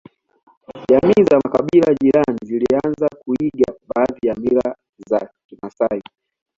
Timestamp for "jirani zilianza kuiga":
2.01-3.73